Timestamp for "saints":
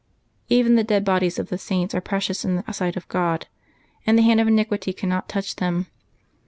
1.59-1.93